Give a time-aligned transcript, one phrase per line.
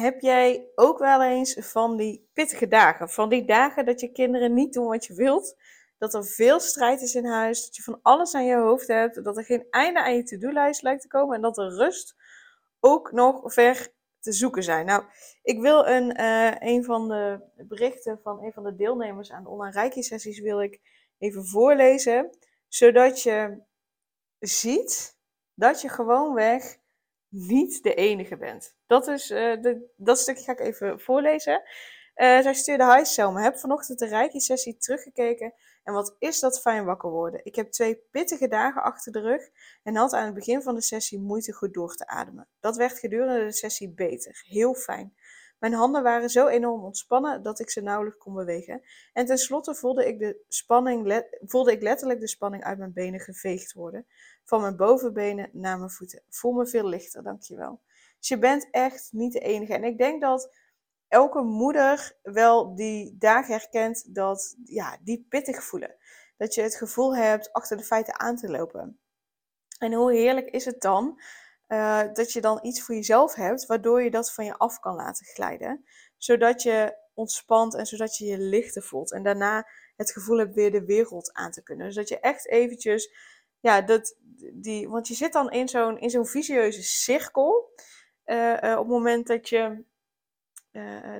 [0.00, 3.10] Heb jij ook wel eens van die pittige dagen?
[3.10, 5.56] Van die dagen dat je kinderen niet doen wat je wilt?
[5.98, 9.24] Dat er veel strijd is in huis, dat je van alles aan je hoofd hebt,
[9.24, 12.16] dat er geen einde aan je to-do-lijst lijkt te komen en dat de rust
[12.80, 13.88] ook nog ver
[14.20, 14.86] te zoeken zijn.
[14.86, 15.04] Nou,
[15.42, 19.48] ik wil een, uh, een van de berichten van een van de deelnemers aan de
[19.48, 20.80] online Reiki-sessies wil ik
[21.18, 22.30] even voorlezen,
[22.68, 23.62] zodat je
[24.38, 25.18] ziet
[25.54, 26.78] dat je gewoonweg
[27.30, 28.76] niet de enige bent.
[28.86, 31.62] Dat, is, uh, de, dat stukje ga ik even voorlezen.
[32.16, 36.84] Uh, zij stuurde Hi Selma, heb vanochtend de Reiki-sessie teruggekeken en wat is dat fijn
[36.84, 37.44] wakker worden.
[37.44, 39.48] Ik heb twee pittige dagen achter de rug
[39.82, 42.48] en had aan het begin van de sessie moeite goed door te ademen.
[42.60, 45.14] Dat werd gedurende de sessie beter, heel fijn.
[45.60, 48.82] Mijn handen waren zo enorm ontspannen dat ik ze nauwelijks kon bewegen.
[49.12, 53.72] En tenslotte voelde ik, de spanning, voelde ik letterlijk de spanning uit mijn benen geveegd
[53.72, 54.06] worden.
[54.44, 56.22] Van mijn bovenbenen naar mijn voeten.
[56.28, 57.80] Voel me veel lichter, dankjewel.
[58.18, 59.74] Dus je bent echt niet de enige.
[59.74, 60.54] En ik denk dat
[61.08, 65.94] elke moeder wel die dagen herkent dat ja, die pittig voelen.
[66.36, 69.00] Dat je het gevoel hebt achter de feiten aan te lopen.
[69.78, 71.20] En hoe heerlijk is het dan
[71.70, 74.94] uh, dat je dan iets voor jezelf hebt, waardoor je dat van je af kan
[74.94, 75.84] laten glijden.
[76.16, 79.12] Zodat je ontspant en zodat je je lichter voelt.
[79.12, 81.86] En daarna het gevoel hebt weer de wereld aan te kunnen.
[81.86, 83.12] Dus dat je echt eventjes,
[83.60, 84.16] ja, dat,
[84.52, 87.72] die, want je zit dan in zo'n, in zo'n visieuze cirkel.
[88.26, 89.84] Uh, uh, op het moment dat je,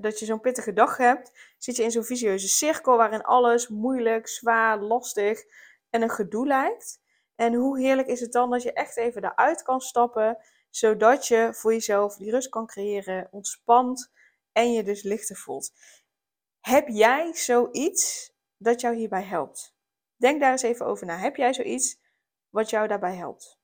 [0.00, 4.28] dat je zo'n pittige dag hebt, zit je in zo'n visieuze cirkel waarin alles moeilijk,
[4.28, 5.44] zwaar, lastig
[5.90, 7.00] en een gedoe lijkt.
[7.40, 10.38] En hoe heerlijk is het dan dat je echt even eruit kan stappen,
[10.70, 14.10] zodat je voor jezelf die rust kan creëren, ontspant
[14.52, 15.72] en je dus lichter voelt.
[16.60, 19.74] Heb jij zoiets dat jou hierbij helpt?
[20.16, 21.16] Denk daar eens even over na.
[21.16, 22.00] Heb jij zoiets
[22.48, 23.58] wat jou daarbij helpt?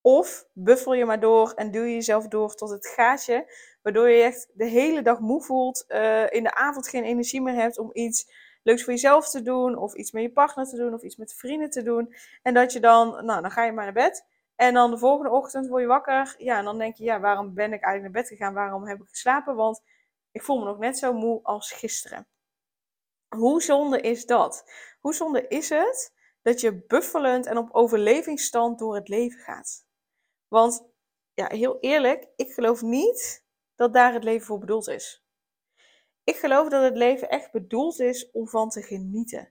[0.00, 4.22] Of buffel je maar door en duw je jezelf door tot het gaatje, waardoor je
[4.22, 7.90] echt de hele dag moe voelt, uh, in de avond geen energie meer hebt om
[7.92, 11.16] iets leuks voor jezelf te doen, of iets met je partner te doen, of iets
[11.16, 12.14] met vrienden te doen.
[12.42, 14.26] En dat je dan, nou, dan ga je maar naar bed.
[14.56, 16.34] En dan de volgende ochtend word je wakker.
[16.38, 18.54] Ja, en dan denk je, ja, waarom ben ik eigenlijk naar bed gegaan?
[18.54, 19.54] Waarom heb ik geslapen?
[19.54, 19.82] Want
[20.32, 22.26] ik voel me nog net zo moe als gisteren.
[23.28, 24.72] Hoe zonde is dat?
[25.00, 29.86] Hoe zonde is het dat je buffelend en op overlevingsstand door het leven gaat?
[30.48, 30.86] Want,
[31.34, 33.44] ja, heel eerlijk, ik geloof niet
[33.74, 35.25] dat daar het leven voor bedoeld is.
[36.26, 39.48] Ik geloof dat het leven echt bedoeld is om van te genieten.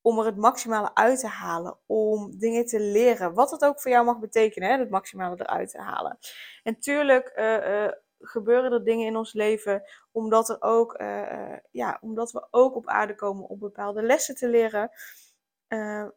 [0.00, 1.78] Om er het maximale uit te halen.
[1.86, 3.34] Om dingen te leren.
[3.34, 6.18] Wat het ook voor jou mag betekenen, hè, het maximale eruit te halen.
[6.62, 9.82] En tuurlijk uh, uh, gebeuren er dingen in ons leven.
[10.12, 14.48] Omdat, er ook, uh, ja, omdat we ook op aarde komen om bepaalde lessen te
[14.48, 14.90] leren.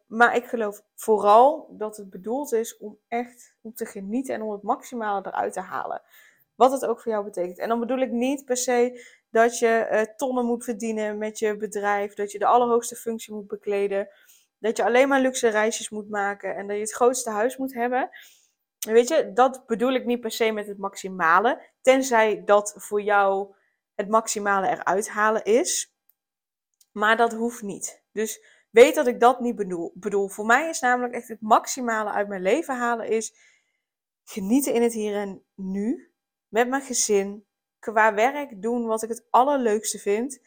[0.06, 4.52] maar ik geloof vooral dat het bedoeld is om echt om te genieten en om
[4.52, 6.02] het maximale eruit te halen.
[6.54, 7.58] Wat het ook voor jou betekent.
[7.58, 11.56] En dan bedoel ik niet per se dat je uh, tonnen moet verdienen met je
[11.56, 14.08] bedrijf, dat je de allerhoogste functie moet bekleden,
[14.58, 17.74] dat je alleen maar luxe reisjes moet maken en dat je het grootste huis moet
[17.74, 18.10] hebben.
[18.78, 23.54] Weet je, dat bedoel ik niet per se met het maximale, tenzij dat voor jou
[23.94, 25.94] het maximale eruit halen is.
[26.92, 28.02] Maar dat hoeft niet.
[28.12, 29.92] Dus weet dat ik dat niet bedoel.
[29.94, 30.28] bedoel.
[30.28, 33.34] Voor mij is namelijk echt het maximale uit mijn leven halen is
[34.24, 36.12] genieten in het hier en nu
[36.48, 37.46] met mijn gezin,
[37.78, 40.40] qua werk doen wat ik het allerleukste vind.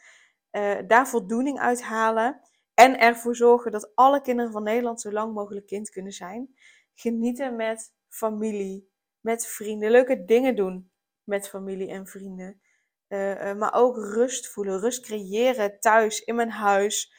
[0.52, 2.40] Uh, daar voldoening uit halen.
[2.74, 6.54] En ervoor zorgen dat alle kinderen van Nederland zo lang mogelijk kind kunnen zijn.
[6.94, 8.90] Genieten met familie,
[9.20, 9.90] met vrienden.
[9.90, 10.90] Leuke dingen doen
[11.24, 12.60] met familie en vrienden.
[13.08, 17.12] Uh, uh, maar ook rust voelen, rust creëren thuis, in mijn huis,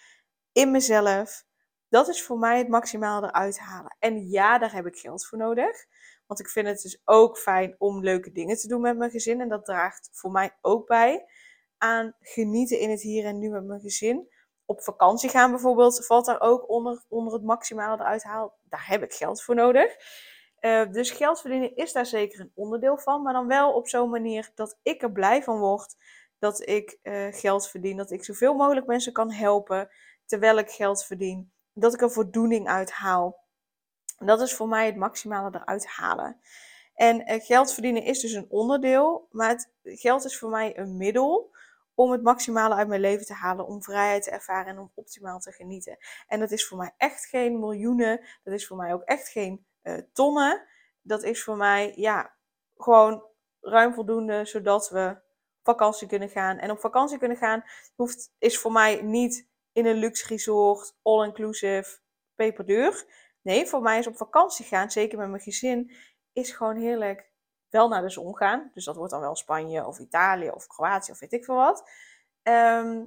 [0.52, 1.46] in mezelf.
[1.90, 3.96] Dat is voor mij het maximaal eruit halen.
[4.00, 5.86] En ja, daar heb ik geld voor nodig.
[6.28, 9.42] Want ik vind het dus ook fijn om leuke dingen te doen met mijn gezin.
[9.42, 11.26] En dat draagt voor mij ook bij
[11.78, 14.28] aan genieten in het hier en nu met mijn gezin.
[14.66, 18.58] Op vakantie gaan bijvoorbeeld valt daar ook onder, onder het maximale eruit haal.
[18.70, 19.96] Daar heb ik geld voor nodig.
[20.62, 23.22] Uh, dus geld verdienen is daar zeker een onderdeel van.
[23.22, 25.96] Maar dan wel op zo'n manier dat ik er blij van word.
[26.40, 27.98] Dat ik uh, geld verdien.
[27.98, 29.90] Dat ik zoveel mogelijk mensen kan helpen
[30.26, 31.52] terwijl ik geld verdien.
[31.74, 33.43] Dat ik er voldoening uit haal.
[34.18, 36.42] Dat is voor mij het maximale eruit halen.
[36.94, 41.52] En uh, geld verdienen is dus een onderdeel, maar geld is voor mij een middel
[41.96, 45.40] om het maximale uit mijn leven te halen, om vrijheid te ervaren en om optimaal
[45.40, 45.98] te genieten.
[46.28, 49.66] En dat is voor mij echt geen miljoenen, dat is voor mij ook echt geen
[49.84, 50.68] uh, tonnen.
[51.02, 52.34] Dat is voor mij, ja,
[52.78, 53.24] gewoon
[53.62, 55.18] ruim voldoende, zodat we
[55.64, 56.58] vakantie kunnen gaan.
[56.58, 57.64] En op vakantie kunnen gaan
[57.96, 61.98] hoeft, is voor mij niet in een luxe resort, all-inclusive,
[62.36, 63.06] peperduur.
[63.44, 65.92] Nee, voor mij is op vakantie gaan, zeker met mijn gezin,
[66.34, 67.32] is gewoon heerlijk
[67.70, 68.72] wel naar de zon gaan.
[68.74, 71.90] Dus dat wordt dan wel Spanje of Italië of Kroatië of weet ik veel wat.
[72.44, 73.04] Ehm,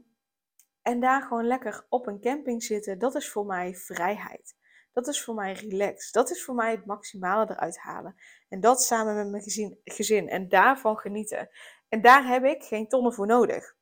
[0.83, 4.57] en daar gewoon lekker op een camping zitten, dat is voor mij vrijheid.
[4.93, 6.13] Dat is voor mij relax.
[6.13, 8.17] Dat is voor mij het maximale eruit halen.
[8.49, 10.29] En dat samen met mijn gezin, gezin.
[10.29, 11.49] En daarvan genieten.
[11.89, 13.75] En daar heb ik geen tonnen voor nodig.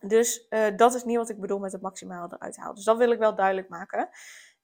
[0.00, 2.74] Dus uh, dat is niet wat ik bedoel met het maximale eruit halen.
[2.74, 4.08] Dus dat wil ik wel duidelijk maken.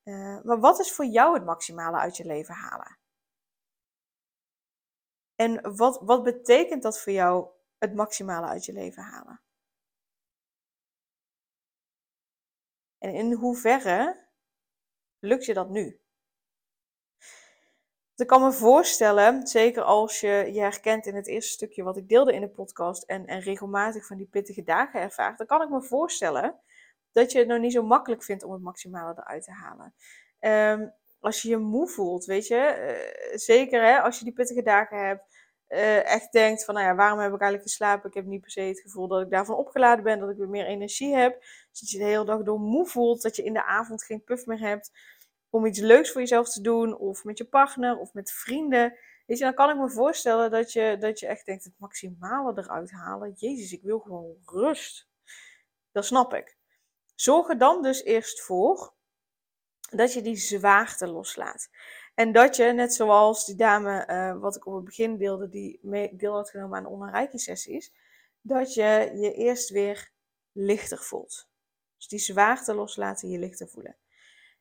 [0.09, 2.99] Uh, maar wat is voor jou het maximale uit je leven halen?
[5.35, 7.49] En wat, wat betekent dat voor jou
[7.79, 9.41] het maximale uit je leven halen?
[12.99, 14.29] En in hoeverre
[15.19, 16.01] lukt je dat nu?
[18.17, 22.09] ik kan me voorstellen, zeker als je je herkent in het eerste stukje wat ik
[22.09, 25.69] deelde in de podcast en, en regelmatig van die pittige dagen ervaart, dan kan ik
[25.69, 26.61] me voorstellen
[27.17, 29.95] dat je het nog niet zo makkelijk vindt om het maximale eruit te halen.
[30.81, 32.55] Um, als je je moe voelt, weet je,
[33.33, 35.23] uh, zeker hè, als je die pittige dagen hebt,
[35.69, 38.09] uh, echt denkt van, nou ja, waarom heb ik eigenlijk geslapen?
[38.09, 40.49] Ik heb niet per se het gevoel dat ik daarvan opgeladen ben, dat ik weer
[40.49, 41.41] meer energie heb.
[41.71, 44.25] Dus dat je de hele dag door moe voelt, dat je in de avond geen
[44.25, 44.91] puff meer hebt
[45.51, 48.99] om iets leuks voor jezelf te doen, of met je partner, of met vrienden.
[49.27, 52.53] Weet je, dan kan ik me voorstellen dat je, dat je echt denkt, het maximale
[52.57, 53.33] eruit halen.
[53.37, 55.09] Jezus, ik wil gewoon rust.
[55.93, 56.56] Dat snap ik.
[57.17, 58.95] Zorg er dan dus eerst voor
[59.91, 61.69] dat je die zwaarte loslaat.
[62.15, 65.81] En dat je, net zoals die dame, uh, wat ik op het begin deelde, die
[66.13, 67.93] deel had genomen aan onderrijke sessies,
[68.41, 70.11] dat je je eerst weer
[70.53, 71.49] lichter voelt.
[71.97, 73.97] Dus die zwaarte loslaten, je lichter voelen.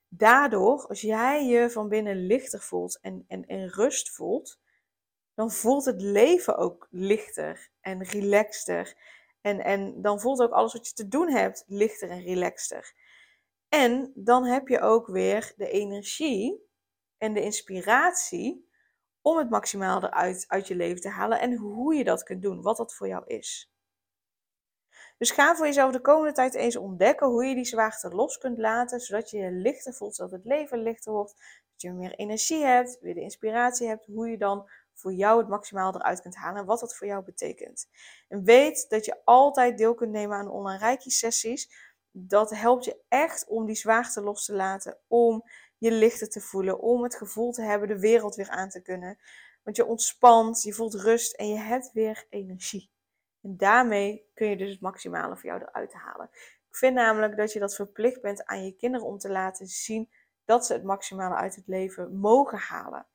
[0.07, 4.59] Daardoor, als jij je van binnen lichter voelt en, en, en rust voelt,
[5.33, 8.97] dan voelt het leven ook lichter en relaxter.
[9.45, 12.93] En, en dan voelt ook alles wat je te doen hebt lichter en relaxter.
[13.69, 16.69] En dan heb je ook weer de energie
[17.17, 18.69] en de inspiratie
[19.21, 22.61] om het maximaal eruit uit je leven te halen en hoe je dat kunt doen,
[22.61, 23.73] wat dat voor jou is.
[25.17, 28.57] Dus ga voor jezelf de komende tijd eens ontdekken hoe je die zwaarte los kunt
[28.57, 31.33] laten, zodat je je lichter voelt, zodat het leven lichter wordt,
[31.71, 35.47] dat je meer energie hebt, weer de inspiratie hebt, hoe je dan voor jou het
[35.47, 37.89] maximaal eruit kunt halen en wat dat voor jou betekent.
[38.27, 41.69] En weet dat je altijd deel kunt nemen aan online reiki sessies.
[42.11, 45.43] Dat helpt je echt om die zwaarte los te laten, om
[45.77, 49.17] je lichter te voelen, om het gevoel te hebben de wereld weer aan te kunnen.
[49.63, 52.89] Want je ontspant, je voelt rust en je hebt weer energie.
[53.41, 56.29] En daarmee kun je dus het maximale voor jou eruit halen.
[56.69, 60.09] Ik vind namelijk dat je dat verplicht bent aan je kinderen om te laten zien
[60.45, 63.05] dat ze het maximale uit het leven mogen halen.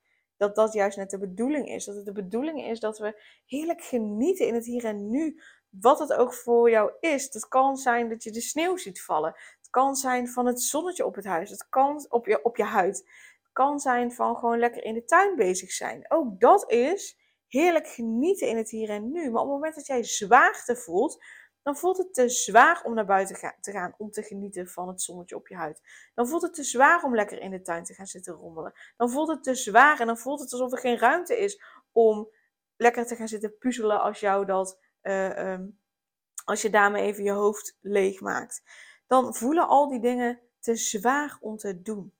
[0.41, 1.85] Dat dat juist net de bedoeling is.
[1.85, 5.41] Dat het de bedoeling is dat we heerlijk genieten in het hier en nu.
[5.69, 7.33] Wat het ook voor jou is.
[7.33, 9.33] Het kan zijn dat je de sneeuw ziet vallen.
[9.57, 11.49] Het kan zijn van het zonnetje op het huis.
[11.49, 12.97] Het kan op je, op je huid.
[13.41, 16.05] Het kan zijn van gewoon lekker in de tuin bezig zijn.
[16.07, 19.31] Ook dat is heerlijk genieten in het hier en nu.
[19.31, 21.23] Maar op het moment dat jij zwaarte voelt,
[21.63, 25.01] dan voelt het te zwaar om naar buiten te gaan om te genieten van het
[25.01, 25.81] zonnetje op je huid.
[26.13, 28.73] Dan voelt het te zwaar om lekker in de tuin te gaan zitten rommelen.
[28.97, 32.29] Dan voelt het te zwaar en dan voelt het alsof er geen ruimte is om
[32.75, 35.79] lekker te gaan zitten puzzelen als jou dat, uh, um,
[36.45, 38.61] als je daarmee even je hoofd leeg maakt.
[39.07, 42.13] Dan voelen al die dingen te zwaar om te doen.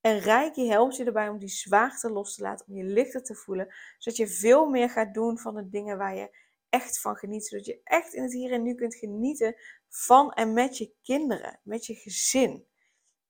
[0.00, 3.34] En Reiki helpt je erbij om die zwaarte los te laten, om je lichter te
[3.34, 6.39] voelen, zodat je veel meer gaat doen van de dingen waar je
[6.70, 7.46] echt van geniet.
[7.46, 9.56] Zodat je echt in het hier en nu kunt genieten
[9.88, 12.66] van en met je kinderen, met je gezin.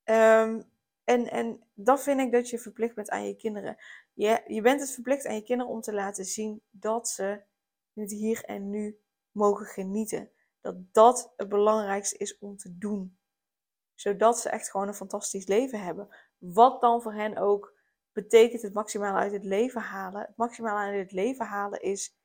[0.04, 0.70] Um,
[1.04, 3.76] en, en dat vind ik dat je verplicht bent aan je kinderen.
[4.12, 7.42] Je, je bent het verplicht aan je kinderen om te laten zien dat ze
[7.94, 10.30] in het hier en nu mogen genieten.
[10.60, 13.18] Dat dat het belangrijkste is om te doen.
[13.94, 17.78] Zodat ze echt gewoon een fantastisch leven hebben wat dan voor hen ook
[18.12, 20.20] betekent het maximaal uit het leven halen.
[20.20, 22.19] Het maximaal uit het leven halen is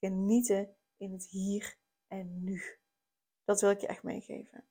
[0.00, 1.76] genieten in het hier
[2.08, 2.62] en nu.
[3.44, 4.64] Dat wil ik je echt meegeven.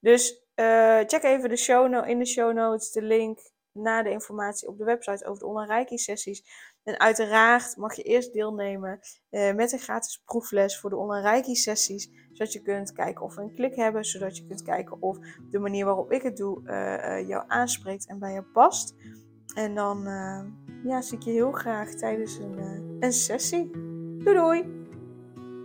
[0.00, 4.68] Dus uh, check even de show in de show notes de link naar de informatie
[4.68, 6.44] op de website over de online reiki sessies.
[6.82, 11.54] En uiteraard mag je eerst deelnemen uh, met een gratis proefles voor de online reiki
[11.54, 12.10] sessies.
[12.32, 14.04] Zodat je kunt kijken of we een klik hebben.
[14.04, 15.18] Zodat je kunt kijken of
[15.50, 18.94] de manier waarop ik het doe uh, jou aanspreekt en bij je past.
[19.54, 20.02] En dan
[20.84, 22.58] ja, zie ik je heel graag tijdens een,
[23.00, 23.91] een sessie.
[24.24, 24.81] Doei doei!